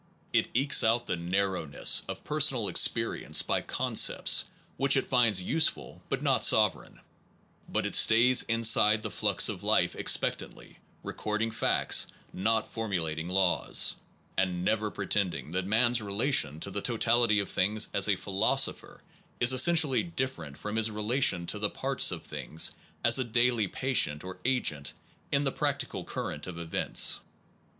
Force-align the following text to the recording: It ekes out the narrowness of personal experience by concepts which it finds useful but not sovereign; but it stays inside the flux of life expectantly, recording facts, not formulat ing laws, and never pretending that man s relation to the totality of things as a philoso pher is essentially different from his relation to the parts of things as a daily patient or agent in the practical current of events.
It 0.33 0.47
ekes 0.55 0.83
out 0.83 1.05
the 1.05 1.15
narrowness 1.15 2.01
of 2.09 2.23
personal 2.23 2.67
experience 2.69 3.43
by 3.43 3.61
concepts 3.61 4.45
which 4.75 4.97
it 4.97 5.05
finds 5.05 5.43
useful 5.43 6.01
but 6.09 6.23
not 6.23 6.43
sovereign; 6.43 7.01
but 7.69 7.85
it 7.85 7.93
stays 7.93 8.41
inside 8.47 9.03
the 9.03 9.11
flux 9.11 9.47
of 9.47 9.61
life 9.61 9.95
expectantly, 9.95 10.79
recording 11.03 11.51
facts, 11.51 12.07
not 12.33 12.65
formulat 12.65 13.19
ing 13.19 13.29
laws, 13.29 13.95
and 14.37 14.65
never 14.65 14.89
pretending 14.89 15.51
that 15.51 15.67
man 15.67 15.91
s 15.91 16.01
relation 16.01 16.59
to 16.61 16.71
the 16.71 16.81
totality 16.81 17.39
of 17.39 17.51
things 17.51 17.87
as 17.93 18.07
a 18.07 18.15
philoso 18.17 18.73
pher 18.73 19.01
is 19.39 19.53
essentially 19.53 20.01
different 20.01 20.57
from 20.57 20.77
his 20.77 20.89
relation 20.89 21.45
to 21.45 21.59
the 21.59 21.69
parts 21.69 22.11
of 22.11 22.23
things 22.23 22.75
as 23.03 23.19
a 23.19 23.23
daily 23.23 23.67
patient 23.67 24.23
or 24.23 24.39
agent 24.45 24.93
in 25.31 25.43
the 25.43 25.51
practical 25.51 26.03
current 26.03 26.47
of 26.47 26.57
events. 26.57 27.19